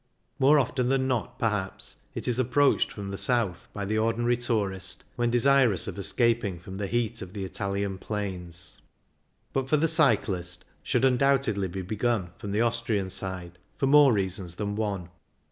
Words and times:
More 0.39 0.57
often 0.57 0.89
than 0.89 1.07
not, 1.07 1.37
perhaps, 1.37 1.97
it 2.15 2.27
is 2.27 2.39
approached 2.39 2.91
from 2.91 3.11
the 3.11 3.17
South 3.19 3.67
by 3.71 3.85
the 3.85 3.99
ordin 3.99 4.23
ary 4.23 4.35
tourist 4.35 5.03
when 5.15 5.29
desirous 5.29 5.87
of 5.87 5.99
escaping 5.99 6.57
from 6.57 6.77
the 6.77 6.87
heat 6.87 7.21
of 7.21 7.33
the 7.33 7.45
Italian 7.45 7.99
plains; 7.99 8.81
but 9.53 9.69
for 9.69 9.77
the 9.77 9.81
1 9.81 9.89
6 9.89 9.95
CYCLING 9.97 10.07
IN 10.07 10.07
THE 10.07 10.15
ALPS 10.15 10.23
cyclist 10.23 10.59
the 10.59 10.63
journey 10.65 10.79
should 10.81 11.05
undoubtedly 11.05 11.67
be 11.67 11.81
begun 11.83 12.31
from 12.39 12.51
the 12.51 12.61
Austrian 12.61 13.11
side, 13.11 13.59
for 13.77 13.85
more 13.85 14.11
reasons 14.11 14.55
than 14.55 14.75
one. 14.75 15.09